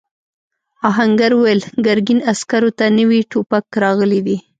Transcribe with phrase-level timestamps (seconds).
[0.89, 4.37] آهنګر وویل ګرګین عسکرو ته نوي ټوپک راغلی دی.